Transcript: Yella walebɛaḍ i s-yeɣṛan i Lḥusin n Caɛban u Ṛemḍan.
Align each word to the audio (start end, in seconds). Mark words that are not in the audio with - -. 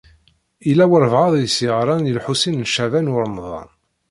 Yella 0.67 0.85
walebɛaḍ 0.91 1.33
i 1.35 1.45
s-yeɣṛan 1.55 2.09
i 2.09 2.13
Lḥusin 2.17 2.61
n 2.65 2.69
Caɛban 2.73 3.11
u 3.13 3.15
Ṛemḍan. 3.23 3.69